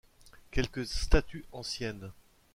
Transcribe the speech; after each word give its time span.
Quelques 0.49 0.87
statues 0.87 1.45
anciennes. 1.53 2.09